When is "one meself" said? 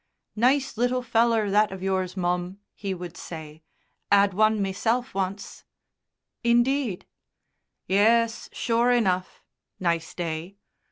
4.33-5.13